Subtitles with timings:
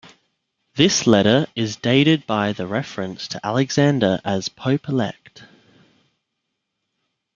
[0.73, 5.43] This letter is dated by the reference to Alexander as "Pope-elect".